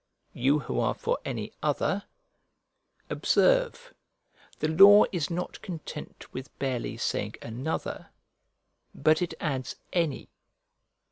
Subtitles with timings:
[0.33, 2.05] You who are for any other:
[3.07, 3.93] observe,
[4.57, 8.09] the law is not content with barely saying another,
[8.95, 10.29] but it adds any.